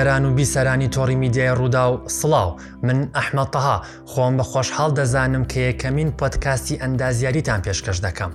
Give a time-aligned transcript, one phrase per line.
[0.00, 3.76] بینەران و بیسەرانی تۆری میدیای ڕوودا و سڵاو من ئەحمەتەها
[4.10, 8.30] خۆم بە خۆشحاڵ دەزانم کە یەکەمین پۆتکاستی ئەندازیاریتان پێشکەش دەکەم.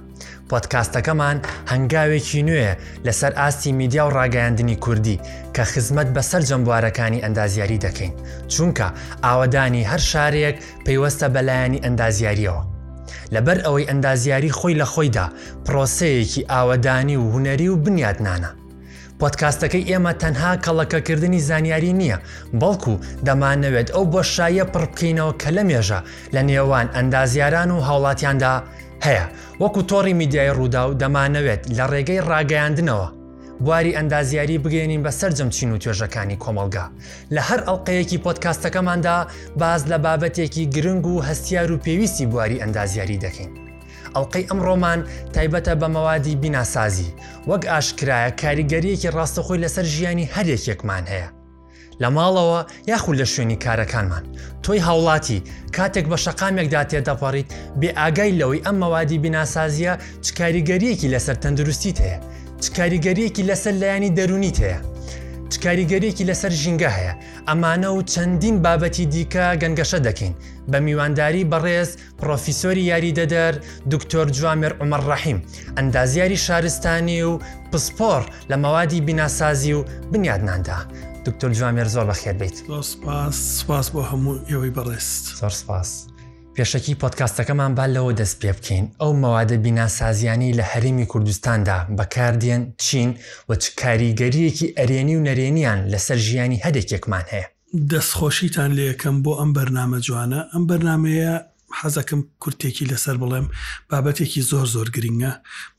[0.49, 1.37] پۆتکاستەکەمان
[1.71, 2.71] هەنگاوێکی نوێ
[3.05, 5.19] لەسەر ئاستی میدیا و ڕاگەیاندنی کوردی
[5.55, 8.13] کە خزمەت بەسەر جەمبوارەکانی ئەندازیاری دەکەین
[8.53, 8.83] چونکە
[9.23, 12.61] ئاوادانی هەر شارێک پەیوەستە بەلایانی ئەندازیاریەوە.
[13.35, 15.27] لەبەر ئەوەی ئەندازیاری خۆی لە خۆیدا
[15.65, 18.51] پرۆسەیەکی ئاوەدانی و هوەری و بنیادنانە.
[19.21, 22.17] پۆتکاستەکەی ئێمە تەنها کەڵەکەکردنی زانیاری نییە
[22.61, 22.93] بەڵکو
[23.27, 25.99] دەمانەوێت ئەو بۆشایە پڕ بکەینەوە کە لە مێژە
[26.35, 28.55] لە نێوان ئەندازیاران و هاوڵاتیاندا
[29.05, 29.25] هەیە
[29.61, 33.09] وەکو تۆڕی میدیای ڕوودا و دەمانەوێت لە ڕێگەی ڕاگەیاندنەوە
[33.65, 36.85] بواری ئەندازیاری بگەێنین بە سرجم چین و توێژەکانی کۆمەلگا
[37.35, 39.17] لە هەر ئەڵلقەیەکی پۆتکاستەکەماندا
[39.61, 43.64] باز لە بابەتێکی گرنگ و هەستیار و پێویستی بواری ئەندازیاری دەکەین.
[44.15, 44.99] ئەڵلقەی ئەمڕۆمان
[45.35, 47.11] تایبەتە بە مەوادی بیناسازی
[47.49, 51.27] وەک ئاشکرایە کاریگەریەکی ڕاستەخۆی لەسەر ژیانی هەرێکێکمان هەیە
[52.01, 54.23] لە ماڵەوە یاخود لە شوێنی کارەکانمان
[54.63, 55.39] تۆی هاوڵاتی
[55.75, 57.49] کاتێک بە شەقامێکدا تێدەپەڕیت
[57.79, 59.93] بێ ئاگای لەوەی ئەم مەوادی بیناسازیە
[60.25, 62.17] چکاریگەریەکی لەسەر تەندروستیت هەیە
[62.63, 64.79] چکاریگەریەکی لەسەر لایانی دەرونیت هەیە
[65.53, 67.13] چکاریگەریەکی لەسەر ژینگە هەیە
[67.47, 70.33] ئەمانە و چەندین بابەتی دیکە گەنگەشە دەکەین
[70.71, 71.89] بە میوانداری بەڕێز
[72.19, 73.53] پرۆفیسۆری یاری دەدەر
[73.93, 75.37] دکتۆر جوامر عمر ڕەحیم
[75.77, 77.39] ئەندازیاری شارستانی و
[77.71, 80.79] پسپۆر لە مەوادی بیناسازی و بنیادناندا
[81.25, 82.55] دکتۆر جوامر زۆر بەخێر بیت
[83.31, 86.05] سپاس بۆ هەموو ئێوەی بەڕێست زۆر سپاس.
[86.55, 93.09] پێشەکی پۆتکاستەکەمان با لەوە دەست پێ بکەین ئەو مەوادە بیناسازیانی لە هەرمی کوردستاندا بەکاردێن چین
[93.49, 97.47] و چ کاریگەریەکی ئەرێنی و نەرێنیان لەسەر ژیانی هەدێکێکمان هەیە
[97.91, 101.35] دەستخۆشیتان لێ یەکەم بۆ ئەم بەرنامە جوانە ئەم بەرنمەیە
[101.79, 103.47] حەزەکەم کورتێکی لەسەر بڵێم
[103.89, 105.33] بابەتێکی زۆر زۆر گرنگە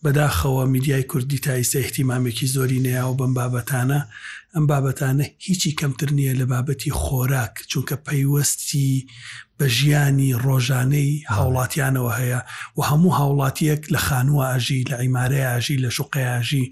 [0.04, 4.00] بەداخەوە میدیای کوردی تایسە احتیمامێکی زۆری نەیە و بم بابەتانە
[4.54, 9.06] ئەم بابەتانە هیچی کەمتر نییە لە بابەتی خۆراک چونکە پەیوەستی
[9.61, 12.41] بە ژیانی ڕۆژانەی هاوڵاتیانەوە هەیە
[12.77, 16.67] و هەموو هاوڵاتیەک لە خانووە ئاژی لە عیمارەیەژی لە شوقەیاژی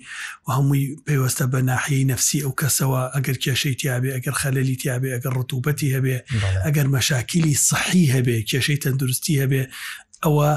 [0.44, 5.32] و هەمووی پێوەستە بە ناحیی نفسی ئەو کەسەوە ئەگەر کێشەی تیاابێ ئەگەر خەلەلی تیاابێ ئەگەر
[5.38, 6.16] ڕتوبەتی هەبێ
[6.66, 9.62] ئەگەر مەشاکیلی صحی هەبێ کێشەی تەندروستی هەبێ
[10.24, 10.50] ئەوە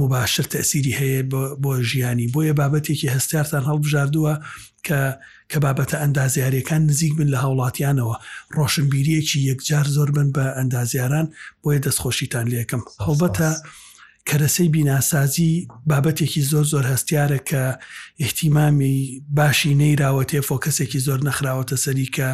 [0.00, 1.20] مباشر تەسیری هەیە
[1.62, 4.32] بۆ ژیانی بۆیە بابەتێکی هەستارتان هەڵبژاردووە
[4.86, 5.00] کە
[5.50, 8.14] کە بابەتە ئەندازیارەکان نزیک بن لە هاوڵاتیانەوە
[8.56, 11.26] ڕۆشنبیریەکی یەکجار زۆر بن بە ئەندازیاران
[11.62, 13.50] بۆیە دەستخۆشیتان لێکم هەڵبەتە
[14.28, 15.52] کەرەسەی بیناسازی
[15.90, 17.62] بابەتێکی زۆر زۆر هەستیارە کە
[18.24, 18.96] احتیمامی
[19.38, 22.28] باشی نەیراوەتێ فۆ کەسێکی زۆر نەخراوەتە سەریکە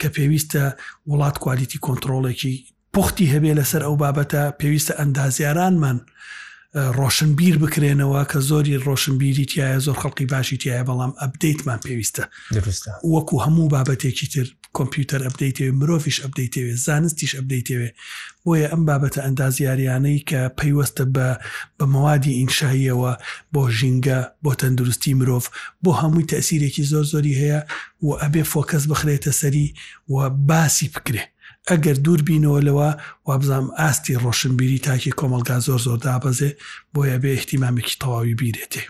[0.00, 0.64] کە پێویستە
[1.10, 2.54] وڵات کوالیتی کۆنتترۆڵێکی
[2.94, 5.98] پختی هەبێ لەسەر ئەو بابەتە پێویستە ئەندازیارانمان.
[6.98, 12.24] ڕۆشنبیر بکرێنەوە کە زۆری ڕۆشنبیری تایە زۆر خەڵکی باشی تایە بەڵام ئەبدەیتمان پێویستە
[13.14, 14.46] وەکو هەموو بابەتێکی تر
[14.76, 17.90] کۆمپیوتەر ئەبدەیتەوێ مرۆڤش ئەبدەیتەوێ زانستیش ئەبدەیتەوێ
[18.44, 21.28] بۆیە ئەم بابەتە ئەندازیاریانەی کە پەیوەستە بە
[21.78, 23.12] بە موادی ئینشاییەوە
[23.54, 25.46] بۆ ژینگە بۆ تەندروستی مرۆڤ
[25.84, 27.60] بۆ هەمووی تەسیرێکی زۆر زۆری هەیە
[28.06, 29.66] و ئەبێ فۆکەس بخرێتە سەری
[30.14, 30.16] و
[30.48, 31.24] باسی بکرێ
[31.70, 32.88] ئەگەر دوور بینەوە لەوە
[33.28, 36.50] وابزام ئاستی ڕۆشنبیری تاکی کۆمەلگا زۆر زۆر دابەزێ
[36.94, 38.82] بۆیە بێ احتیمامێکی تەواوی بیرێتێ.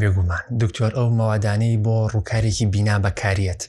[0.00, 3.62] بێگومان دکتۆر ئەو مەوادانەی بۆ ڕووکارێکی بیننا بەکارێت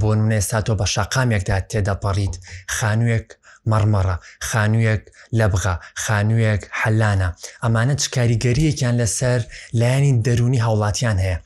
[0.00, 2.34] بۆ نمونە ئێستا تۆ بە شقامێکدا تێدەپەڕیت
[2.76, 3.26] خانوویەک
[3.70, 4.16] مەڕمەڕە
[4.48, 5.02] خانوویەک
[5.38, 5.74] لەبغا
[6.04, 7.28] خانوویەک حەلانە
[7.62, 9.40] ئەمانە چ کاریگەریەکیان لەسەر
[9.80, 11.38] لایانی دەرونی هاوڵاتیان هەیە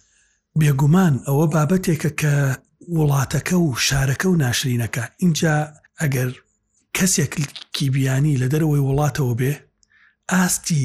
[0.61, 2.35] بێگومان ئەوە بابەتێکە کە
[2.99, 5.55] وڵاتەکە و شارەکە و ناشرینەکە اینجا
[6.03, 6.31] ئەگەر
[6.97, 9.53] کەسێکی بیانی لە دەرەوەی وڵاتەوە بێ
[10.33, 10.85] ئاستی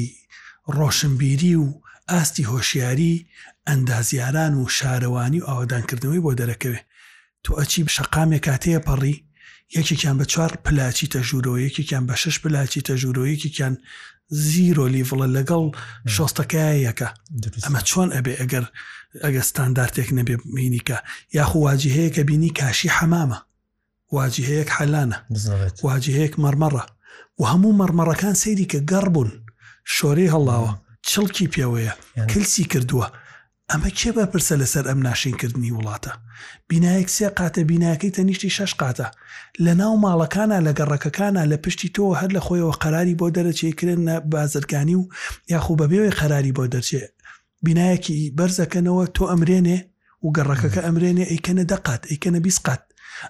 [0.76, 1.66] ڕۆشنبیری و
[2.10, 3.14] ئاستی هۆشیاری
[3.68, 6.80] ئەندازیاران و شارەوانی و ئاوادانکردنەوەی بۆ دەرەکەوێ
[7.44, 9.16] تۆ ئەچی شەقامێک کاتەیە پەڕی
[9.76, 13.74] یەکێکیان بە چوار پلاچی تەژوورەوە یەکێکیان بە شش پلاچی تەژوورەوە یەکێکیان
[14.48, 15.64] زیرۆ لیڤڵە لەگەڵ
[16.14, 17.08] شۆستەکەیەکە
[17.64, 18.64] ئەمە چۆن ئەبێ ئەگەر
[19.24, 20.98] ئەگە ستاندارتێک نەبێ بینیکە
[21.38, 23.38] یاخواجی هەیە کە بینی کاشی حەمامە
[24.16, 25.18] واجهەیەک حەلانە
[25.86, 26.82] واجهەیەک مەرمەڕە
[27.40, 29.30] و هەموو مەرمەڕەکان سەیری کە گەڕ بوون
[29.96, 30.72] شۆرەی هەڵاوە
[31.10, 31.92] چڵکی پێوەیە
[32.30, 33.08] کلسی کردووە
[33.70, 36.12] ئەمە کێ بەپرسە لەسەر ئەم ناشینکردنی وڵاتە
[36.68, 39.08] بینایەک سێ قاتە بیناکەی تەنیشتی شش قاتە
[39.64, 44.00] لە ناو ماڵەکانە لە گەڕەکەکانە لە پشتی تۆ هەر لە خۆیەوە قەراری بۆ دەرەچێکردن
[44.32, 45.08] بازرگانی و
[45.52, 47.02] یاخوو بەبێوی قەراری بۆ دەرچێ
[47.64, 49.78] بینایەکی بەرزەکەنەوە تۆ ئەمرێنێ
[50.24, 52.82] و گەڕەکەەکە ئەمرێنێ ئەیکەنە دەقات ئەیکەنە بیسقات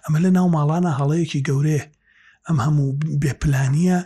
[0.05, 1.81] ئەمە لە ناو ماڵانە هەڵەیەکی گەورێ
[2.47, 2.89] ئەم هەموو
[3.23, 3.99] بێپلانیە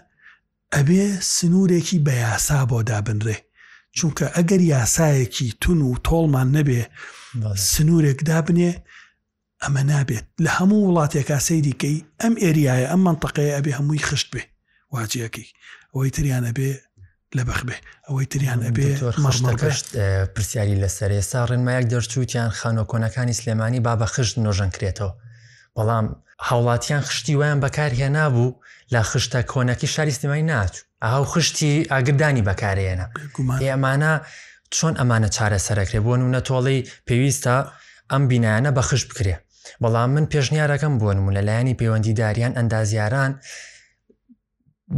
[0.75, 1.05] ئەبێ
[1.35, 3.37] سنوورێکی بە یاسا بۆ دابنرێ
[3.97, 6.83] چونکە ئەگەر یاسایەکی تون و تۆڵمان نەبێ
[7.73, 8.73] سنوورێک دابنێ
[9.63, 14.43] ئەمە نابێت لە هەموو وڵاتێکا سەیریکەی ئەم ئێریایە ئەم منتەقەیە ئەبێ هەمووی خشت بێ
[14.95, 15.49] واجیەکەی
[15.93, 16.71] ئەوەی تریانە بێ
[17.37, 17.77] لە بەخبێ
[18.07, 18.87] ئەوەی تریان ئەبێ
[19.27, 19.87] مەشتەکەشت
[20.35, 25.11] پرسیاری لەسەر ێستا ڕێنمایەک دەرچوتیان خانۆکۆنەکانی سلێمانی با بە خشت نۆژەنکرێتەوە
[25.79, 26.07] بەڵام
[26.49, 28.51] هاوڵاتیان خشتی ویان بەکارهێنابوو
[28.95, 33.07] لە خشتە کۆنەکی شاریستیمای ناچوو ئاو خشتی ئاگردانی بەکارێنە
[33.65, 34.13] ئێمانە
[34.75, 36.79] چۆن ئەمانە چارە سەرەکرێ بۆن و نەتۆڵی
[37.09, 37.55] پێویستە
[38.11, 39.37] ئەم بینایانە بە خش بکرێ
[39.83, 43.31] بەڵام من پێشنیارەکەم بوون و لەلایانی پەیوەندی داریان ئەندازیاران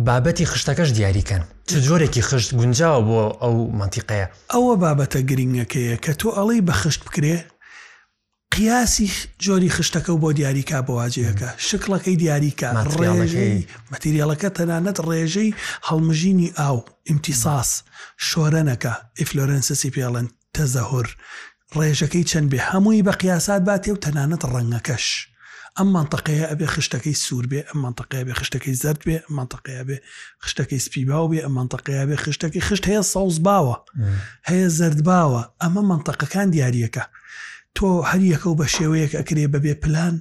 [0.07, 6.29] بابەتی خشتەکەش دیاریکەن چ جۆرێکی خشت گونجاوە بۆ ئەو منتیقەیە ئەوە بابەتە گرنگەکەیە کە تۆ
[6.37, 7.37] ئەڵی بە خشت بکرێ
[8.51, 9.11] قیاسی
[9.43, 12.67] جۆری خشتەکە و بۆ دیاریکا بەواجهەکە شکڵەکەی دیاریکە
[12.99, 13.59] ڕێژەی
[13.93, 15.55] مەتریالەکە تەنانەت ڕێژەی
[15.89, 17.71] هەڵمژینی ئاو ئیمتیساس
[18.29, 20.27] شۆرەنەکە ئیفلۆرنسسی پێڵەن
[20.57, 21.07] تەزەهور
[21.79, 25.07] ڕێژەکەی چەند بێ هەمووی بە قیاسات باتێ و تەنانەت ڕەنگەکەش
[25.79, 29.97] ئەم منتەقەیە ئەبێ خشتەکەی سوور بێ ئەم منتەقەیە بێ خشتەکەی زرد بێ منتەقەیە بێ
[30.45, 33.77] خشتەکەی سپیباو بێ ئەم منتەقەیە بێ خشتەکەی خشت هەیە ساوز باوە
[34.51, 37.05] هەیە زرد باوە ئەمە منتەقەکان دیاریەکە
[37.79, 40.17] تۆ هەریەکە و بە شێوەیەک ئەکرێ بەبێ پلان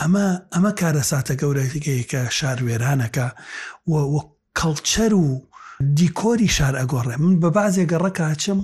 [0.00, 3.26] ئەمە ئەمە کارە ساتە گەورەتیکەیەکە شارێرانەکە
[3.88, 3.92] و
[4.58, 5.26] کەڵچەر و
[5.98, 8.60] دیکۆری شار ئەگۆڕێ من بە بازێگە ڕەکچم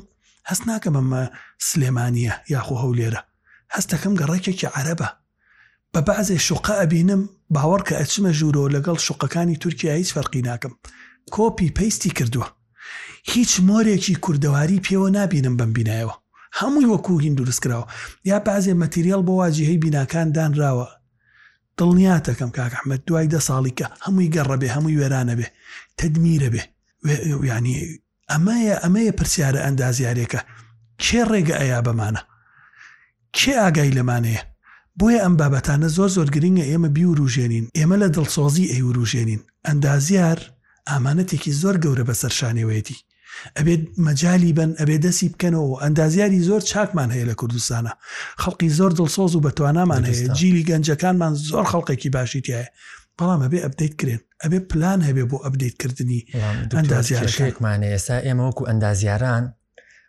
[0.50, 1.22] هەست ناکەم ئەمە
[1.68, 3.20] سلێمانە یاخۆ هەولێرە
[3.74, 5.08] هەستەکەم گەڕێکێکی عەرەبە
[5.92, 7.22] بە بازێ شوقە ئەبینم
[7.54, 10.74] باوەڕ کە ئەچمە ژوورۆ لەگەڵ شوقەکانی تورکیا هیچ فەرقی ناکەم
[11.34, 12.48] کۆپی پەیستی کردووە
[13.32, 16.14] هیچ مۆرێکی کوردەواری پێوە نبینم بم بینایەوە
[16.58, 17.88] هەمووی وەکوو هین دروستکراوە
[18.30, 20.88] یا بازێ مەتیریل بۆ واجیهەی بیناکان دانراوە
[21.78, 25.48] دڵنیاتەکەم کاکەحمد دوای دە ساڵیکە هەمووی گەڕەبێ هەمووی وێرانە بێ
[25.98, 26.62] تدمیرە بێ
[27.52, 27.76] ینی
[28.30, 30.40] ئەمەیە ئەمەیە پرسیارە ئەندازیارێکە
[31.02, 32.22] کێ ڕێگە ئەیا بەمانە
[33.36, 34.42] کێ ئاگای لەمانەیە
[34.98, 40.38] بۆیە ئەم بابەتانە زۆر زۆر گرنگە ئێمە بیوروژێنین ئێمە لە دڵسۆزی ئەیوروژێنین ئەندازیار
[40.88, 42.98] ئامانەتێکی زۆر گەورە بەسەر شانێوێتی
[43.58, 47.92] ئەبێت مەجای بن ئەبێ دەسی بکەنەوە ئەندازیاری زۆر چاکمان هەیە لە کوردستانە
[48.42, 52.66] خەڵکی زۆر دڵسۆز و بەتوانامان هەیە جیلی گەنجەکانمان زۆر خەڵقێکی باشیتیایە
[53.18, 56.20] بەڵام ئەبێ ئەبدەیت کرێن ئەبێ پلان هەبێ بۆ ئەبدەیتکردنی
[56.78, 59.44] ئەندازیارشێکمان ئێستا ئێمە وەکو ئەندازیاران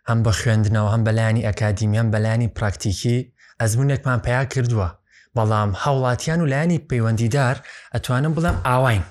[0.08, 3.18] هەم بە خوێندنەوە هەم بەلایانی ئەکادیمیان بەلایانی پراکتیکی
[3.60, 4.88] ئەزمونێکمان پیا کردووە
[5.36, 7.56] بەڵام هاوڵاتیان و لایانی پەیوەندیدار
[7.94, 9.04] ئەتوانم بڵم ئاواین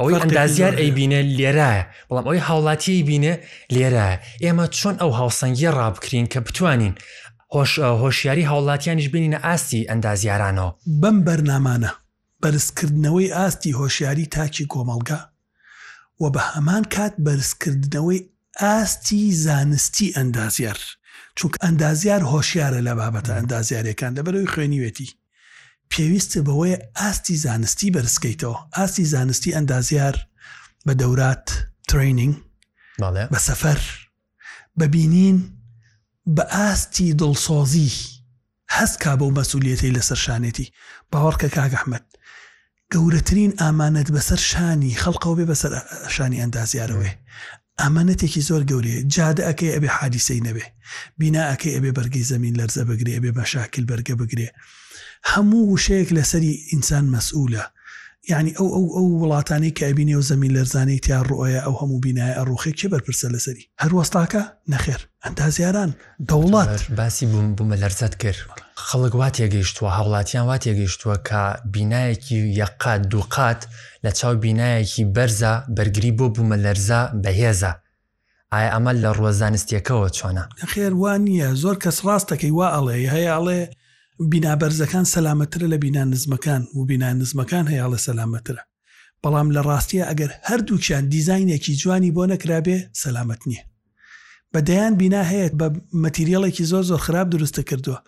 [0.00, 3.34] ئەوەی ئەندازیار ئەیبینە لێرایە بەڵام ئەوی هاوڵاتی بینە
[3.74, 6.94] لێرایە ئێمە چۆن ئەو هاوسەنگی ڕابکرین کە بتوانین
[7.54, 10.70] هۆش هۆشیاری هاوڵاتیانیش بینینە ئاستی ئەندازیارانەوە
[11.02, 11.92] بەم بەرنامانە
[12.42, 15.20] بەرزکردنەوەی ئاستی هۆشیاری تاکی کۆمەڵگا
[16.22, 18.20] و بە هەمان کات بەرزکردنەوەی
[18.62, 20.78] ئاستی زانستی ئەندازیار
[21.38, 25.10] چونکە ئەندازیار هۆشیارە لە بابەتە ئەندازیارەکان لەبەرەوەی خوێنیوێتی
[25.94, 30.16] پێویستە بەوەی ئاستی زانستی بەرزکەیتەوە ئاستی زانستی ئەندازیار
[30.86, 31.46] بە دەورات
[31.88, 32.34] تریننگ
[33.32, 33.80] بە سەفەر
[34.78, 35.36] ببینین
[36.36, 37.90] بە ئاستی دڵسۆزی
[38.76, 40.66] هەستکا بەو مەسوولەتی لەسەر شانێتی
[41.12, 42.04] باوەڕکە کاگەحمد
[42.94, 45.72] گەورەترین ئامانەت بەسەر شانی خەڵقەوە بێ بەسەر
[46.14, 47.12] شانی ئەندازیارەوەێ
[47.80, 50.64] ئەمانەتێکی زۆر گەورەیە جادە ئەەکەی ئەبێ حادیسەی نەبێ
[51.18, 54.48] بیناەکەی ئەبێ بەرگی زمین لەرزە بگرێ ئەبێ بە شاکل بەرگە بگرێ
[55.32, 57.64] هەموو شەیەک لەسەری ئینسان مەسئولە
[58.28, 62.34] یعنی ئەو ئەو ئەو وڵاتانی کە ئەبینێ و زمین لەرزانانی تیا ڕۆیە ئەو هەموو بینایە
[62.38, 65.90] ئەڕوخێک کێ بەرپرسە لەسەری هەروەستاکە نەخێر ئەندازیاران
[66.28, 68.38] دەوڵات باسی بووم بوومە لەرزەت کرد
[68.88, 71.40] خەڵک وا تێگەیشتووە هاوڵاتیان وا تێگەیشتووە کە
[71.74, 73.60] بینایەکی یەقات دووقات
[74.04, 77.72] لە چاو بینایەکی بەرزە بەرگری بۆ بوومە لەرزە بەهێزە
[78.52, 83.60] ئایا ئەمە لە ڕۆزانستیەکەەوە چۆنە خێر وان نییە زۆر کەس ڕاستەکەی وا ئەڵێ هەیە ئەڵێ
[84.32, 88.62] بینابەرزەکان سەلامەترە لە بینان نزمەکان و بینان نزمەکان هەیە لە سەلامەترە
[89.22, 93.62] بەڵام لە ڕاستیە ئەگەر هەردووچیان دیزینێکی جوانی بۆ نەکرابێ سەلامەت نییە
[94.54, 95.66] بەدەیان بینا هەیە بە
[96.04, 97.98] مەتیریەڵێکی زۆر زۆر خراپ دروستە کردووە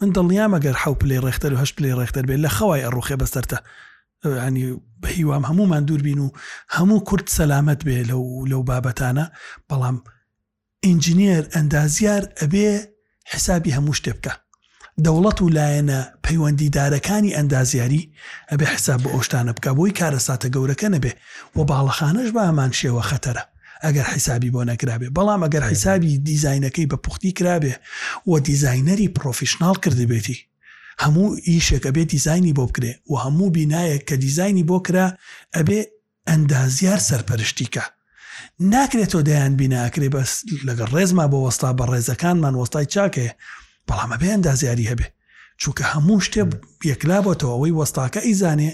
[0.00, 3.58] من دڵنیام ئەگەر حو پلی ڕێختەر و هەش پلی ڕێختەر بێت لە خەوای ئەڕوخێ بەسەرتە
[4.46, 4.64] ینی
[5.02, 6.28] بە هیوام هەمومان دوور بین و
[6.76, 9.24] هەموو کورت سەلامت بێ لەو لەو بابەتانە
[9.68, 9.96] بەڵام
[10.86, 12.66] ئینجینیر ئەندازیار ئەبێ
[13.32, 14.32] حسابی هەموو شتێ بکە
[15.06, 18.08] دەوڵەت و لایەنە پەیوەندیدارەکانی ئەندازیاری
[18.52, 21.12] ئەبێ حساب بە ئۆشتانە بکە بۆی کارە ساتە گەورەکە نەبێ
[21.56, 23.42] و باڵەخانەش بە ئەمان شێوە خەتەرە
[23.84, 27.74] ئەگەر حیسابی بۆ نەکرابێ بەڵام ئەگەر حیسابی دیزینەکەی بە پوختی کرابێ
[28.30, 30.38] و دیزینەری پرۆفیشنال کردبێتی
[31.02, 35.06] هەموو ئیشێکە بێت دیزانی بۆ بکرێ و هەموو بینایەک کە دیزانی بۆ کرا
[35.56, 35.80] ئەبێ
[36.28, 37.84] ئەندازیار سەرپەرشتیکە
[38.72, 40.32] ناکرێتەوە دەیان بیناکرێ بەس
[40.68, 43.28] لەگەر ڕێزما بۆ وەستا بە ڕێزەکانمان وەستای چاکێ
[43.88, 45.06] بەڵامە بێ ئەندازیاری هەبێ
[45.62, 46.40] چونکە هەموو شتێ
[46.90, 48.70] یەکلا بۆتەوە ئەوەی وەستاکە ئیزانێ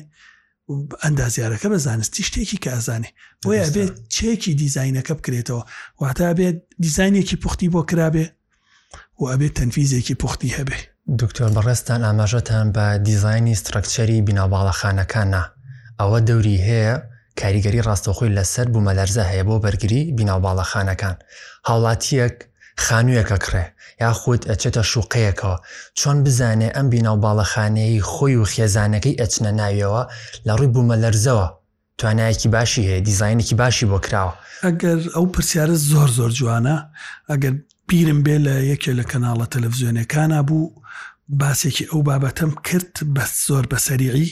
[1.04, 3.10] ئەندازیارەکە بە زانستی شتێکی کە ئازانێ
[3.42, 5.62] بۆیە بێت چێکی دیزینەکە بکرێتەوە
[6.02, 8.26] واتە بێت دیزینێکی پوختی بۆ کرابێ
[9.20, 10.78] و ئەبێت تەنفیزێکی پوختی هەبێ
[11.22, 15.42] دکتۆر بەڕێستان ئاماژەتان بە دیزایانی سترکچەری بیناباڵەخانەکانە
[16.00, 16.94] ئەوە دەوری هەیە
[17.40, 21.16] کاریگەری ڕاستەخۆی لەسەر بوومەلەرزە هەیە بۆ بەرگری بیناوباڵەخانەکان
[21.68, 22.36] هاوڵاتیەک
[22.82, 23.64] خانوویەکە کڕێ
[24.00, 25.56] یا خودت ئەچێتە شوقەیەکەوە
[25.98, 30.02] چۆن بزانێ ئەم بیناو باڵەخانەیە خۆی و خێزانەکەی ئەچنە ناویەوە
[30.46, 31.46] لە ڕووی بوومە لەرزەوە
[31.98, 34.34] توانایەکی باشی هەیە دیزینێکی باشی بۆ کراوە
[34.66, 36.76] ئەگەر ئەو پرسیارە زۆر زۆر جوانە
[37.30, 37.54] ئەگەر
[37.88, 40.70] پیرم بێ لە یەکێ لە کەناڵە تەلەڤزیۆنەکانە بوو
[41.40, 44.30] باسێکی ئەو بابەتەم کرد بە زۆر بەسەریعی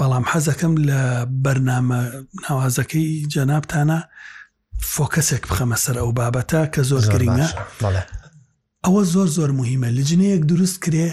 [0.00, 1.00] بەڵام حەزەکەم لە
[1.44, 2.00] بەرنامە
[2.44, 3.98] ناوازەکەی جەنابتانە
[4.94, 7.48] فۆکەسێک بخەمە سەر ئەو بابەتە کە زۆر گرینگە
[8.84, 11.08] ئەوە زۆر زۆر موهیمە لەجنەیەک دروست کرێ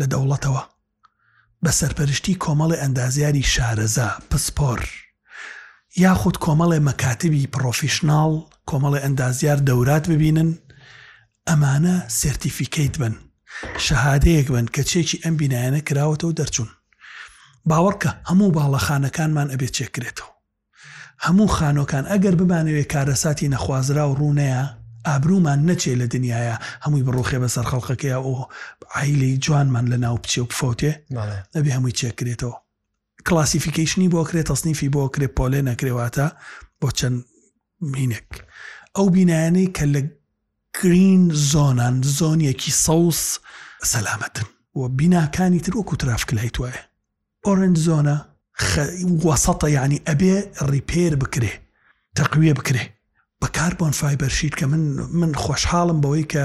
[0.00, 0.62] لە دەوڵەتەوە
[1.62, 4.80] بە سەرپەرشتی کۆمەڵی ئەندازیاری شارەزا پسپۆر
[6.04, 8.32] یاخود کۆمەڵێ مەکاتبی پرۆفیشنال
[8.70, 10.50] کۆمەڵی ئەندازیار دەورات ببینن
[11.48, 13.14] ئەمانە سرتیفیکیت بن
[13.86, 16.70] شەهادەیەک بن کە چێکی ئەم بینایەنە کراوەتەوە دەرچوون
[17.68, 20.30] باوەڕکە هەموو باڵەخانەکانمان ئەبێت چێکرێتەوە
[21.26, 24.62] هەموو خانۆکان ئەگەر بمانەوێت کارەساتی نەخوازرا و ڕوونەیە
[25.08, 28.48] ئابرومان نەچێ لە دنیاە هەمووی بڕۆخێ بە سەر خەڵقەکەی ئەو
[28.94, 30.92] عیلی جوانمان لە ناو بچێ و بفۆتێ
[31.56, 32.54] ئەبێ هەمووی چێکرێتەوە
[33.26, 36.26] کلاسیفیکیشنی بۆ کرێت تەسنیفی بۆ کرێ پۆلێ نەکرێواتە
[36.80, 37.18] بۆ چەند
[37.94, 38.28] مینێک
[38.96, 40.00] ئەو بینایانەی کە لە
[40.78, 41.22] گرین
[41.52, 43.20] زۆنان زۆنیەکی سەوس
[43.92, 44.46] سەلامەتن
[44.78, 46.82] و بیناکانی تر وەکو ترافک لای توایە
[47.46, 48.16] ئۆرنج زۆنە
[49.28, 50.34] وەسەتە ینی ئەبێ
[50.70, 51.52] ڕیپێر بکرێ
[52.18, 52.84] تەقوێ بکرێ
[53.40, 54.82] بە کاربۆن فایبەرشیت کە من
[55.20, 56.44] من خۆشحاڵم بەوەی کە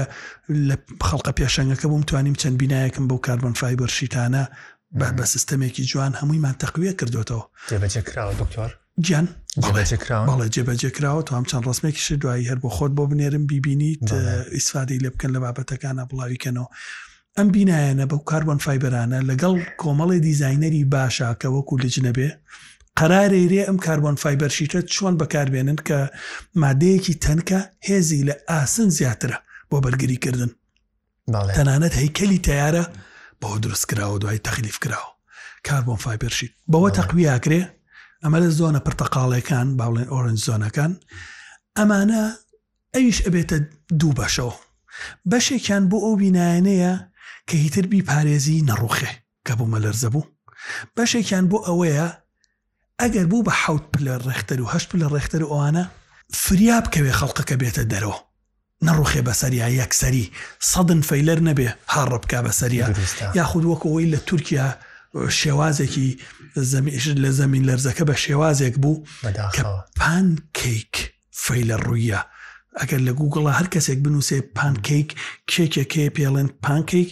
[0.68, 0.76] لە
[1.08, 4.44] خەڵقە پێشنگەکە بووم توانیم چەند بینایەکەم بەو کاربن فایبەرشیتانە
[5.18, 8.70] بە سیستمێکی جوان هەموویمان تەقوێ کردوێتەوە جێبەجێکراوە دکتۆر
[9.06, 9.26] گیان
[10.30, 14.00] بەڵێ جێبەجێکراوە تو هەم چەند ڕستمێکیش دوایی هەر بۆ خۆت بۆ بنێرم بیبینیت
[14.56, 16.68] ئیسفادی لێ بکەن لە بابەتەکانە بڵاویکەنەوە
[17.38, 22.28] ئەم بینایەنە بەو کاربن فایبەرانە لەگەڵ کۆمەڵی دیزینەری باشە کە وەکو لەجنەبێ
[22.98, 25.98] قەرارێرێ ئەم کاربن فایبەرشیتە چۆن بەکاربێنن کە
[26.62, 29.38] مادەیەکی تەنکە هێزی لە ئاسن زیاترە
[29.70, 30.50] بۆ بەرگریکردن
[31.56, 32.84] تەنانەت هەیکەلی تیارە
[33.42, 35.10] بۆ دروستکراوە دوای تەخلیف کراوە
[35.66, 37.60] کاربن فایبەرشیت بەوە تەقویاکرێ
[38.22, 40.92] ئەمە لە زۆنە پرتەقاڵەکان باڵێن ئۆرنج زۆنەکان
[41.78, 42.22] ئەمانە
[42.94, 43.56] ئەویش ئەبێتە
[44.00, 44.54] دوو بەشەوە
[45.30, 46.94] بەشێکیان بۆ ئەو بینایەنەیە
[47.48, 49.10] کە هیتر بی پارێزی نەڕوخێ
[49.48, 50.26] کە بوو مەلەرزە بوو
[50.96, 52.08] بەشێکیان بۆ ئەوەیە
[53.02, 55.84] ئەگەر بوو بە حوت پلە ڕێختەر و هەشت پلە ڕێختەر و ئەوانە
[56.42, 58.18] فریاب کەوێ خەڵقەکە بێتە دەرەوە
[58.86, 60.30] نەڕوخێ بەسەریا یەکسەری
[60.70, 62.86] سەدن فەیلەر نەبێ هاڕە بک بەسەریا
[63.40, 64.68] یاخود وەکەوەی لە تورکیا
[65.40, 66.08] شێوازێکی
[66.72, 69.04] زەمیشت لە زەمین لەرزەکە بە شێوازێک بوو
[69.56, 69.62] کە
[70.00, 70.94] پان کیک
[71.42, 72.20] فەیلە ڕوویە
[72.80, 75.08] ئەگەر لە گوگڵە هەر کەسێک بنووسێ پانکیک
[75.50, 77.08] کێکێکێ پێڵێن پانکیک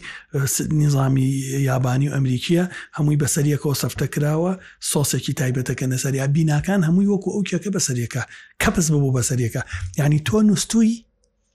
[0.83, 1.29] نیظامی
[1.71, 2.65] یابانی و ئەمریکیە
[2.97, 4.53] هەمووی بەسەریەکەەوە سەفتە کراوە
[4.93, 8.23] سۆسێکی تایبەتەکە نەسەریا بیناکان هەمووی وەکو ئەو کێکە بەسەریەکە
[8.63, 9.63] کەپس ببوو بەسەریەکە
[10.03, 10.91] ینی تۆ نووسوی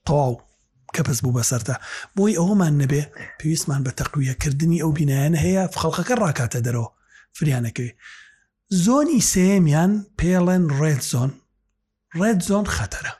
[0.06, 0.34] تەواو
[0.96, 1.74] کەپس بوو بەسەرتا
[2.16, 3.02] بۆی ئەومان نەبێ
[3.38, 6.88] پێویستمان بە تەقویەکردنی ئەو بینایان هەیە خەڵقەکە ڕاکاتە دەرەوە
[7.36, 7.90] فریانەکەوێ
[8.84, 11.30] زۆنی سێمیان پێڵێن ڕێت زۆن
[12.20, 13.12] ڕێت زۆن خەتەرە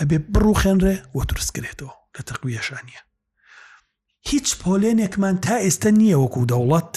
[0.00, 2.98] ئەبێ بڕوخێنرێ وەترسکرێتەوە لە تەقویەشانە
[4.30, 6.94] هیچ پۆلێنێکمان تا ئێستا نییە وەکو دەوڵەت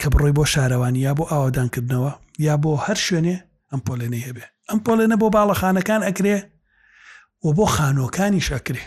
[0.00, 2.12] کە بڕۆی بۆ شارەوانی یا بۆ ئاوادانکردنەوە
[2.46, 3.36] یا بۆ هەر شوێنێ
[3.70, 6.36] ئەم پۆلێنەی هەبێ ئەم پۆلێنە بۆ باڵەخانەکان ئەکرێ
[7.44, 8.82] و بۆ خانۆکانیش ئەکرێ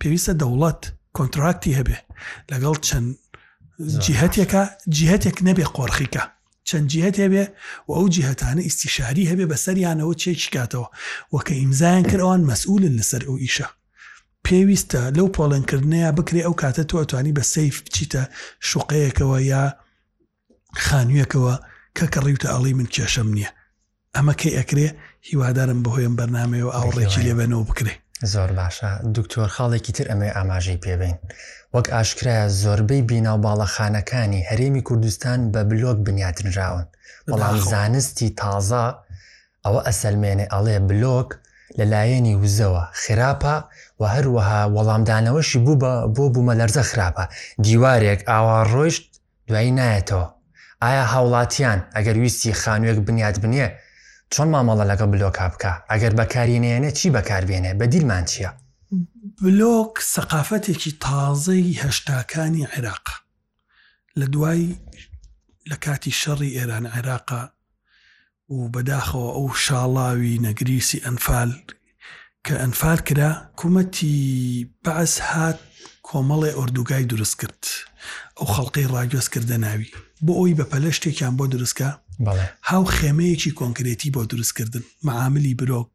[0.00, 0.82] پێویستە دەوڵەت
[1.16, 1.96] کۆنتراکتی هەبێ
[2.50, 3.08] لەگەڵ چەند
[4.04, 4.62] جیهەتێکە
[4.96, 6.22] جیهەتێک نەبێ قۆرخیکە
[6.68, 7.44] چەند جهت هەبێ
[7.88, 10.88] و ئەو جیهتانە ئیسیشاری هەبێ بە سەریانەوە چێکی کاتەوە
[11.34, 13.68] وەکە ئیمزایان کردەوەن مەسئولن لەسەر ئەو ئیشە
[14.46, 18.22] پێویستە لەو پۆڵەنکردنەیە بکرێ ئەو کاتە تۆ ئەتوانی بە سیف چیتە
[18.68, 19.62] شوقەیەکەوە یا
[20.84, 21.54] خانوویەکەوە
[21.96, 23.50] کە کەڕیوتە ئەڵی من کێشەم نییە
[24.16, 24.86] ئەمە کەی ئەکرێ
[25.28, 28.00] هیوادارم بەهۆیان بەرنمەوە ئاوڕێکی لێبەنەوە بکرێت
[28.32, 31.16] زۆر باشە دکتۆر خاڵێکی تر ئەمێ ئاماژەی پێبین
[31.74, 36.84] وەک ئاشکرایە زۆربەی بیناو باڵەخانەکانی هەرێمی کوردستان بە بلۆک بنیاتنراون
[37.30, 38.84] بەڵام زانستی تازە
[39.64, 41.28] ئەوە ئەسلمێنێ ئەڵێ بلۆک
[41.78, 43.56] لەلایەنی وزەوە خراپە
[44.00, 47.24] و هەروەها وەڵامدانەوەشی بوو بە بۆ بوومە لەرزە خراپە
[47.64, 49.04] دیوارێک ئاوا ڕۆیشت
[49.48, 50.26] دوایی نایەتەوە
[50.82, 53.68] ئایا هاوڵاتیان ئەگەر ویستی خانوێک بنیاد بنیە
[54.34, 58.50] چۆن مامەڵە لەگە بلۆکا بکە ئەگەر بەکارینێنە چی بەکاربێنێ بە دیرمان چییە؟
[59.42, 63.06] بلۆک سەقافەتێکی تازەی هەشتاکانی عێراق
[64.20, 64.64] لە دوای
[65.70, 67.42] لە کاتی شەڕی ئێران عێراقا
[68.54, 71.50] و بەداخەوە ئەو شاڵاوی نەگریسی ئەنفال
[72.46, 73.30] کە ئەنفال کرا
[73.60, 74.14] کومەتی
[74.84, 75.58] بەعس هات
[76.08, 77.60] کۆمەڵی ئۆردوگای دروست کرد
[78.38, 79.90] ئەو خەڵقی ڕاگۆستکردە ناوی
[80.24, 85.92] بۆ ئەوی بە پەلە شتێکیان بۆ دروستکە هاو خێمەیەکی کۆنکرێتی بۆ دروستکردن معاملی برۆک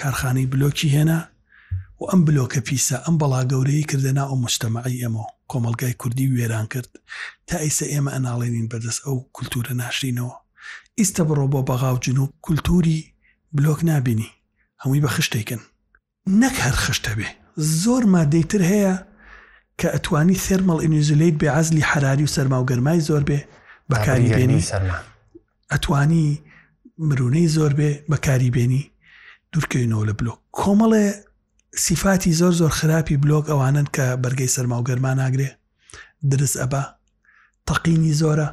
[0.00, 1.20] کارخانەی بلۆکی هێنا
[2.00, 6.90] و ئەم بلۆکە پیسە ئەم بەڵا گەورەی کردنا ئەو مشتتەمەعی ئەمە کۆمەلگای کوردی وێران کرد
[7.48, 10.34] تا ئیسە ئێمە ئەناڵێنین بەدەست ئەو کولتورە ناشرینەوە
[10.98, 12.98] ئیستە بڕۆ بۆ بەغااو جنوب کولتوری
[13.56, 14.30] بلۆک نبینی
[14.82, 15.60] هەمووی بە خشتێکن
[16.42, 17.28] نەک هەر خشتە بێ
[17.82, 18.94] زۆر مادەیتر هەیە
[19.80, 23.38] کە ئەتوانی سێرمەڵ ئینیزولیت بێ عزلی حراری و سەرما و گەرمای زۆر بێ
[23.92, 25.15] بەکاری بێنی سەرمان
[25.72, 26.26] ئەتوانی
[27.08, 28.84] مرونەی زۆربێ بەکاری بێنی
[29.52, 31.06] دوورکەینەوە لە بلۆک کۆمەڵێ
[31.84, 35.48] سیفاتی زۆر زۆر خراپی بلۆک ئەوانن کە بەرگەی سەرما و گەرما ناگرێ
[36.30, 36.82] درست ئەبا
[37.68, 38.48] تەقینی زۆرە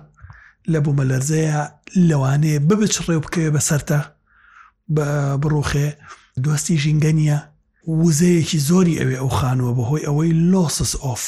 [0.72, 1.62] لە بوومە لەرزەیە
[2.10, 4.00] لەوانەیە ببچ ڕێو بکەوێ بەسەرتە
[5.42, 5.88] بڕۆخێ
[6.44, 7.40] دوستی ژینگەنیە
[8.04, 11.26] وزەیەکی زۆری ئەوێ ئەو خانووە بەهۆی ئەوەی لۆسس ئۆف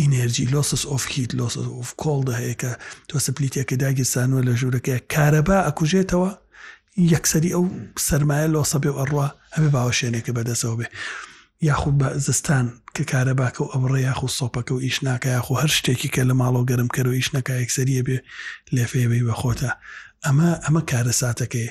[0.00, 2.70] ئینێرجی لۆسس ئۆف هیت لۆس ئۆف کۆڵدا هەیە کە
[3.08, 6.30] تۆ سپلیتێکە داگیرسانوە لە ژوورەکەی کارەبا ئەکوژێتەوە
[7.14, 7.64] یەکسری ئەو
[8.08, 10.86] سرمایە لۆسە بێ ئەڕوا هەبێ باوەشێنێکە بەدەسەوە بێ
[11.68, 16.22] یاخود بە زستان کە کارەباکە و ئەمڕێ یاخو سۆپەکە و ئیشناکە یاخو هەر شتێکی کە
[16.30, 18.18] لە ماڵەوە گەرم کەەوە ئیشنەکە یەکسریە بێ
[18.74, 19.70] لێفێبی بە خۆتە
[20.24, 21.70] ئەمە ئەمە کارە ساتەکەی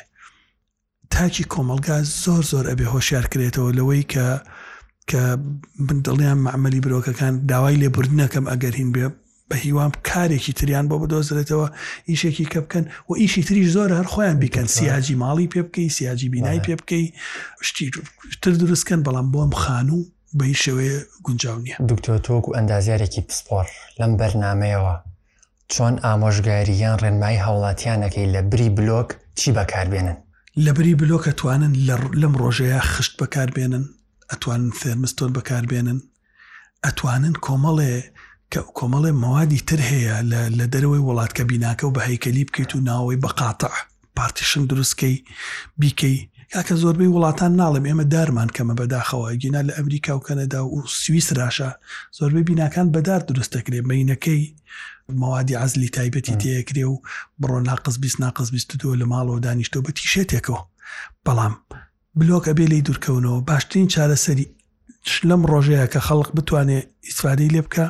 [1.13, 4.25] تاکی کۆمەلگا زۆر زۆر ئەبێ هۆشیارکرێتەوە لەوەی کە
[5.09, 5.21] کە
[5.87, 9.07] بندڵیان معمەلی برۆکەکان داوای لێبوردنەکەم ئەگەر هین بێ
[9.49, 11.67] بە هیوام کارێکی تریان بۆ بدۆزرێتەوە
[12.09, 16.29] ئیشێکی کە بکەن و ئیشی تریش زۆر هەر خۆیان بیکەن سیاجی ماڵی پێ بکەی سیاجی
[16.33, 17.05] بینای پێ بکەی
[17.67, 17.91] شتی
[18.41, 20.03] تر دروستکەن بەڵام بۆم خانوو
[20.37, 23.65] بە هیچ شێوەیە گونجاو نییە دکتۆ تۆک و ئەندازیارێکی پسپۆر
[23.99, 24.95] لەم بەرنمەیەوە
[25.73, 29.09] چۆن ئامۆژگاریان ڕێنمای هاوڵاتیانەکەی لە بری بلۆک
[29.39, 30.17] چی بەکاربێنن
[30.65, 31.73] لە بری بلۆکەتوانن
[32.21, 33.85] لەم ڕۆژەیە خشت بەکاربێنن
[34.31, 35.99] ئەتوانن فێرمستۆر بەکاربێنن
[36.85, 37.95] ئەتوانن کۆمەڵێ
[38.51, 40.15] کە کۆمەڵێ مەوادی تر هەیە
[40.59, 43.69] لە دەرەوەی وڵات کە بیناکە و بە هەیکەلی بکەیت و ناوەی بەقاتە
[44.17, 45.15] پارتیشن دروستکەی
[45.81, 46.17] بیکەی
[46.55, 51.27] یاکە زۆربەی وڵاتان ناڵم ئێمە دارمان کەمە بەداخەوە گینا لە ئەمریکا و کەنەدا و سوئیس
[51.39, 51.69] راشە
[52.17, 54.41] زۆربەی بیناکان بەدار دروستەکرێ مینەکەی
[55.21, 57.01] مەوادی عزلی تایبەتی تەیەکرێ و
[57.41, 60.59] بڕۆ ناقز بیست ناقز 22 لە ماڵەوە دانیشتەوە بە تیشێتێکەوە
[61.25, 61.53] بەڵام
[62.19, 64.47] بلۆکە بێ لی دوورکەونەوە باشترین چارەسەری
[65.29, 67.87] لەم ڕۆژەیە کە خەڵق بتوانێ ئیسفادەی لێ بکە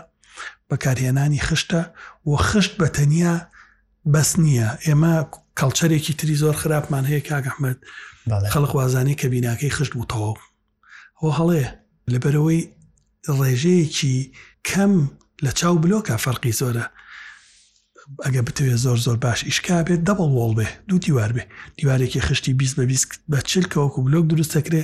[0.69, 1.81] بەکارهێنانی خشتە
[2.29, 3.35] و خشت بە تەنیا
[4.13, 5.13] بەس نییە ئێمە
[5.59, 7.77] کەڵچەرێکی تری زۆر خراپمان هەیە کاگەحمد
[8.53, 10.31] خەڵق وازانی کە بیناکەی خشت بووتەوە
[11.19, 11.63] ئەوە هەڵێ
[12.11, 12.61] لەبەرەوەی
[13.37, 14.17] ڕێژەیەکی
[14.69, 14.93] کەم
[15.45, 16.85] لە چاو بلۆکە فەرقی زۆرە
[18.25, 21.43] ئەگە بتوێت زۆر زۆر باش ئیشکا بێت دەبڵ وڵ بێ دوو دیوار بێ
[21.77, 24.83] دیوارێکی خشتی 20 بە 20 بە چلکەوەکو بلوک دروستەکرێ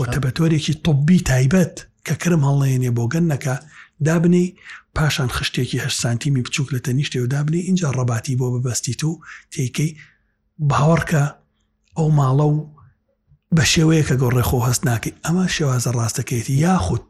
[0.00, 1.74] و تەبەتۆرێکی تۆبی تایبەت
[2.06, 3.54] کە کرم هەڵڵێنێ بۆ گەنەکە
[4.06, 4.46] دابنی
[4.96, 9.20] پاشان خشتێکی هە سانتیمی بچووک لە تەنیشتێ و دابنی اینجا ڕەباتی بۆ ببەستی و
[9.52, 9.90] تێکەی
[10.70, 11.24] باوەڕکە
[11.96, 12.56] ئەو ماڵە و
[13.56, 17.06] بە شێوەیە کە گۆڕێخۆ هەست ناکەی ئەمە شێوازە ڕاستەکەیەتی یاخود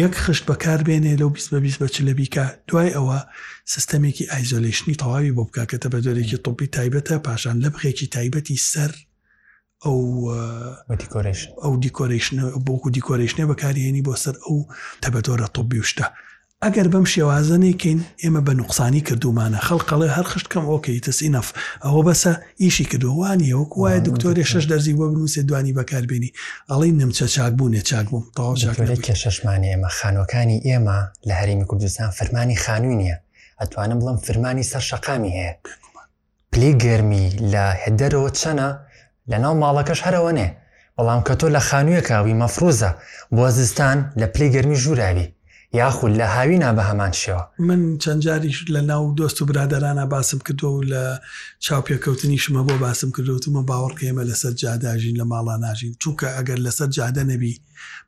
[0.00, 1.60] یەک خشت بەکاربێنێ لەو 20 بە
[2.08, 3.18] لە بیکە دوای ئەوە
[3.72, 8.92] سیستەمێکی ئایزۆلیشنی تەواوی بۆ بکاکەتە بە دۆرێکی تۆپی تایبەتە پاشان لە بخێکی تایبەتی سەر
[9.84, 9.98] ئەو
[11.62, 14.56] ئەو دیکۆریشن بۆکو دیکۆریشنە بەکارهێنی بۆ سەر ئەو
[15.02, 16.06] تەبەتۆرە تۆبیشتە
[16.64, 21.48] ئەگەر بەم شێوازەنێکین ئێمە بە نوقسانی کردومانە خەڵقەڵێ هەر خشتکەم ئۆکەی تەسینەف
[21.84, 26.30] ئەوە بەسە ئیشی کردووانی ئەوک وایە دکتۆری شش دەزی وە بنووسێ دوانی بەکاربیێنی
[26.70, 32.56] ئەڵی نمچە چاک بوونێ چاک بووم تەواو کێشەشمانی ئێمە خانەکانی ئێمە لە هەرمی کوردستان فەرمانی
[32.64, 33.16] خانووی نییە
[33.60, 35.52] ئەتوانم بڵم فرمانی سەر شەقامی هەیە
[36.52, 38.68] پلی گەرمی لە هێدەرەوە چەنە
[39.30, 40.48] لە ناو ماڵەکەش هەرەوە نێ
[40.96, 42.90] بەڵام کە تۆ لە خانوویەکاوی مەفرۆزە
[43.36, 45.26] بۆ زستان لە پلی گەرمی ژووراوی
[45.72, 50.38] یاخود لە هاوینا بە هەمان شێوە من چەند جاریش لە ناو دۆست و برادرانە باسم
[50.38, 51.20] کردو و لە
[51.64, 56.88] چاوپێککەوتنی شمە بۆ باسم کردوتمە باوەڕکە ئێمە لەسەر جاداژین لە ماڵا ناژین چووکە ئەگەر لەسەر
[56.96, 57.60] جادە نەبی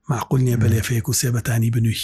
[0.09, 2.03] معقول نییە بە لێفەیەک و سێبەتانی بنووی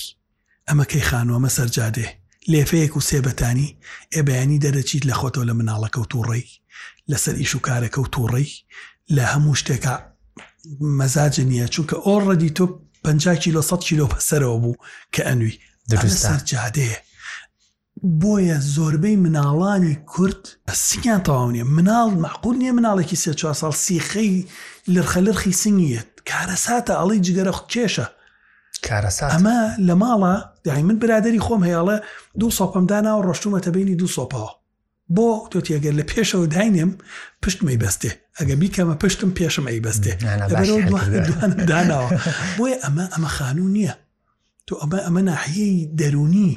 [0.70, 2.08] ئەمە کەی خانووەمە سەر جادێ
[2.52, 3.74] لێفەیەک و سێبەتانی
[4.14, 6.46] ئێبیانی دەرەچیت لە خۆتەوە لە مناڵەکە و تووڕێی
[7.10, 8.48] لەسەر ئیش و کارەکە و تووڕێی
[9.16, 9.94] لە هەموو شتێکە
[10.98, 12.66] مەزاج نییە چووکە ئۆڕەدی تۆ
[13.04, 14.74] پ کیلو 100 کیلو پسەرەوە بوو
[15.16, 15.58] کە ئەنووی
[15.92, 16.98] دەسەر جادەیە
[18.20, 24.46] بۆیە زۆربەی مناڵانی کورت سیان تەواو نیە مناڵ معقول نییە مناڵێکی سێ چوار ساڵ سیخەی
[24.94, 28.06] لرخەلرخی سنگیت کارەساتە ئەڵی جگەرە کێشە
[28.88, 31.96] کارەسا ئەمە لە ماڵە دای من برادری خۆم هەیەڵە
[32.40, 34.52] دوو سۆپەمدانا و ڕۆشتومەتە بینی دوو سۆپەوە
[35.12, 36.90] بۆ تۆتیەگەر لە پێشەوە داینێم
[37.42, 40.12] پشتمەی بەستێ ئەگە بیکەمە پشتم پێشم ئەی بەستێ
[41.70, 42.08] داناوە
[42.56, 43.94] بۆیە ئەمە ئەمە خانوو نییە
[44.66, 46.52] تو ئەمە ئەمە ناحیەی دەرونی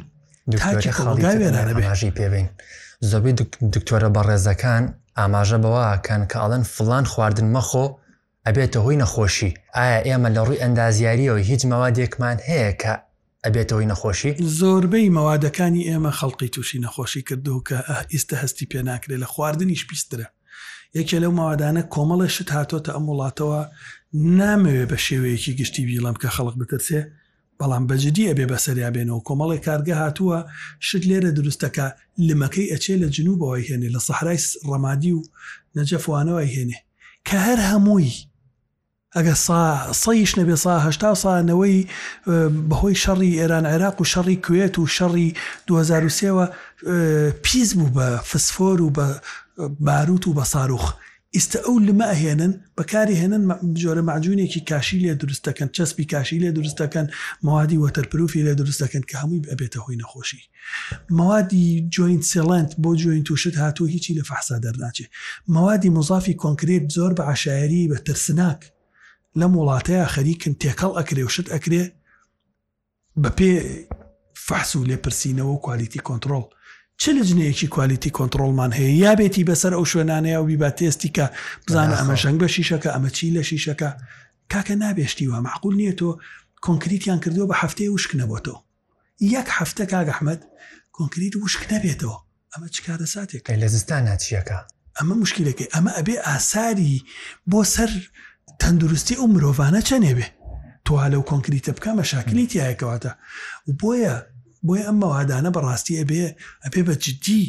[0.59, 2.47] تاکی خەڵگاوێرانە بێژی پێبین
[3.09, 3.33] زۆبی
[3.75, 4.83] دکتۆرە بەڕێزەکان
[5.17, 7.85] ئاماژە بەوەکەن کە ئاڵەن فلان خواردن مەخۆ
[8.45, 12.93] ئەبێتە هۆی نەخۆشی ئایا ئێمە لە ڕووی ئەندازیاریەوە هیچ مەوادێکمان هەیە کە
[13.47, 17.77] ئەبێتەوەی نەخۆشی زۆربەی مەوادەکانی ئێمە خەڵقی تووشی نەخۆشی کردو کە
[18.13, 20.27] ئێستا هەستی پێ ناکرێت لە خواردنیش بیسترە
[20.97, 23.61] یەکێ لەو ماوادانە کۆمەڵە شت هاتۆتە ئەم وڵاتەوە
[24.37, 27.01] نامەوێ بە شێوەیەکی گشتی بیڵام کە خەڵق بتەرسێ
[27.59, 30.39] بەڵام بەجددی ئەبێ بەسەریا بێنەوە کۆمەڵی کارگە هاتووە
[30.87, 31.85] شت لێرە دروستەکە
[32.27, 35.21] لمەکەی ئەچێ لە جنوبەوەی هێنێ لە سەحرای ڕەمادی و
[35.77, 36.79] نەجەفوانەوەی هێنێ
[37.27, 38.13] کە هەر هەمووی
[39.17, 39.35] ئەگە
[40.03, 41.77] سەیش نەبێ ساهشتا ساەوەی
[42.69, 45.27] بەهۆی شەڕی ئێران عێراق و شەڕی کوێت و شەڕی
[45.69, 46.45] 2023ەوە
[47.45, 49.05] پیس بوو بە فسفۆر و بە
[49.87, 50.85] باروت و بە ساروخ
[51.35, 53.43] ئیستا ئەو لمە ئەهێنن بەکاری هێنن
[53.81, 57.05] جۆرە معجوونێکی کاشی لێ دروستەکەن چەسبی کاشی لێ دروستەکەن
[57.45, 60.43] مەوادی وەتەرپروفی لێ دروستەکەن کە هەمووی ئەبێتە هۆی نەخۆشی
[61.17, 65.05] مەوادی جوین سێڵند بۆ جوین تووشت هاتوو هیچی لە فەحسا دەرناچێ
[65.55, 68.61] مەوادی مزافی کۆنکرێت زۆر بە عشاعری بە ترسناک
[69.41, 71.83] لەم وڵاتەیە خەریکن تێکەڵ ئەکرێ وشت ئەکرێ
[73.21, 73.51] بە پێ
[74.47, 76.45] فەحس و لێپرسینەوە و کوالیتی کۆنتترۆل
[77.01, 81.25] چه لە جنەیەکی کوالیتی کۆنتترۆلمان هەیە یا بێتی بەسەر ئەو شوێنانەیە و بیبا تێستی کە
[81.67, 83.89] بزانە ئەمە شەنگ بە شیشەکە ئەمە چی لە شیشەکە
[84.51, 86.09] کاکە نابێشتی وە معقول نییە تۆ
[86.65, 88.55] کۆنکریتیان کردووە بە هەفتەیە وشکنەبەوە
[89.35, 90.39] یەک هەفتە کاگەحمد
[90.97, 92.17] کۆنکریت وشک نەبێتەوە
[92.53, 94.59] ئەمە چکارە ساتێک لە زستان ناچیەکە
[94.97, 96.95] ئەمە مشکلەکەی ئەمە ئەبێ ئاساری
[97.51, 97.91] بۆ سەر
[98.61, 100.27] تەندروستی ئەو مرۆڤانە چەنێبێ
[100.85, 103.11] تۆها لەو کۆنکریتە بکە مەشاکلی تایەکەواتە
[103.67, 104.15] و بۆیە
[104.67, 106.21] بۆیە ئەم مەوادانە بەڕاستی ئەبێ
[106.63, 107.43] ئەپێ بە جدی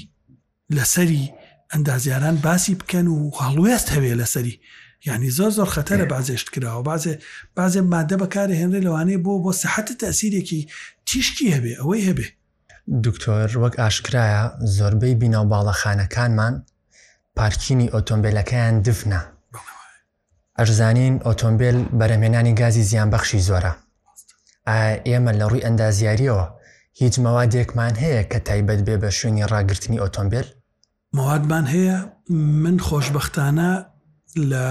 [0.77, 1.25] لەسەری
[1.73, 4.55] ئەندازیاران باسی بکەن و هەڵوێست هەوێ لەسەری
[5.09, 7.15] ینی زۆر زۆر خەتەرە بازێشت کراوە بازێ
[7.57, 10.61] بازێ مادە بەکارە هێنرێ لەوانەیە بۆ بۆ سەحەتە تەسیرێکی
[11.09, 12.27] تیشکی هەبێ ئەوەی هەبێ
[13.07, 14.43] دکتۆر وەک ئاشکرایە
[14.77, 16.55] زۆربەی بینەوباڵەخانەکانمان
[17.37, 19.21] پارکینی ئۆتۆمبیلەکەیان دفنە
[20.63, 23.73] ئەرزانین ئۆتۆمبیل بەرەمێنانی گازی زیانبەخشی زۆرە
[25.09, 26.47] ئێمە لە ڕووی ئەندازیاریەوە
[27.01, 30.47] هیچ مەوادێکمان هەیە کە تایبەت بێ بە شوێنی ڕاگررتنی ئۆتۆمبیل
[31.19, 31.99] موادمان هەیە
[32.65, 33.71] من خۆشببختانە
[34.51, 34.67] لە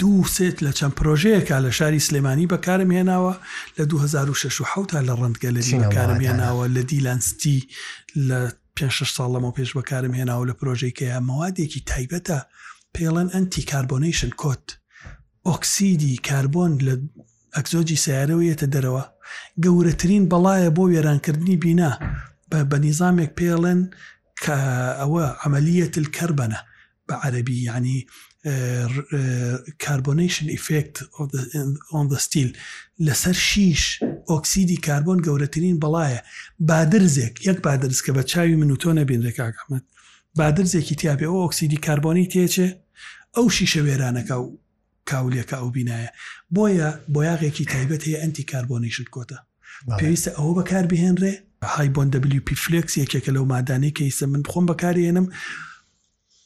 [0.00, 3.34] دوو سێت لە چەند پرۆژەیەکە لە شاری سلێمانی بەکارم هێناوە
[3.78, 7.58] لە 2016 تا لە ڕندگەلری بەکارم هێناوە لە دیلانستی
[8.28, 8.38] لە
[8.76, 12.38] پێ ساڵ لەمە پێش بەکارم هێناوە لە پرۆژێکەیە مەوادێکی تایبەتە
[12.94, 14.66] پێڵەن ئەنتی کاربۆنیشن کۆت
[15.52, 16.94] ئۆکسیدی کاربۆن لە
[17.56, 19.02] ئەکزۆجی سیارەوەیەتە دەرەوە
[19.64, 21.90] گەورەترین بەڵایە بۆ وێرانکردنی بینا
[22.50, 23.80] بە بە نیظامێک پێڵێن
[24.42, 24.56] کە
[25.00, 26.58] ئەوە ئەمەلیە تلکەر بەنە
[27.08, 28.00] بە عەربی ینی
[29.84, 30.96] کاربۆنیشن ئیفکت
[31.98, 32.50] on the ستیل
[33.06, 33.82] لەسەر شیش
[34.30, 36.20] ئۆکسیدی کاربۆن گەورەترین بەڵایە
[36.68, 39.84] بادرزێک یەک بادرز کە بە چاوی من و تۆ نەبین ڕێکاکەمت
[40.38, 42.68] بادرزێکی تیاپێ ئۆکسیدی کاربۆنی تێچێ
[43.36, 44.44] ئەو شیشە وێرانەکە و
[45.10, 46.10] کاولێکە ئەو بینایە
[46.56, 49.38] بۆیە بۆیاغێکی تایبەت هەیە ئەنتی کاربۆنیشت کۆتە
[50.00, 51.32] پێویستە ئەوە بەکار بهێنرێ
[51.74, 55.26] هایبۆن WP فلکس یەکێکە لەو مادانی کەیسە من خۆم بەکارێنم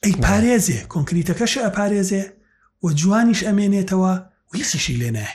[0.05, 2.25] ئەی پارێزێ کۆنکریتەکەش ئەپارێزێ
[2.85, 4.13] و جوانیش ئەمێنێتەوە
[4.49, 5.29] و هیچیشی لێنە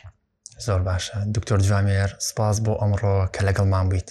[0.65, 4.07] زۆر باشە دکتۆر جوامێر سپاس بۆ ئەمڕۆ کە لەگەڵمان بیت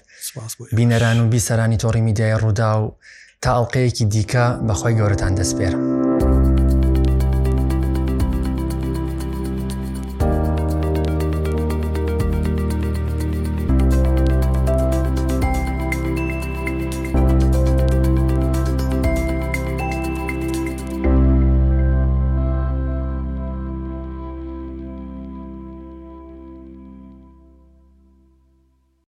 [0.77, 2.85] بینەران و بیسەرانی تۆڕی میدیای ڕوودا و
[3.43, 6.02] تا ئەڵلقەیەکی دیکە بەخۆی گەورەتان دەستپێرم.